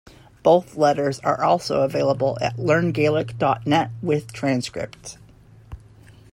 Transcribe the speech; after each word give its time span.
Both 0.41 0.75
letters 0.77 1.19
are 1.19 1.43
also 1.43 1.81
available 1.83 2.35
at 2.41 2.55
learngaelic 2.57 3.37
dot 3.37 3.67
net, 3.67 3.91
with 4.01 4.33
transcripts. 4.33 5.19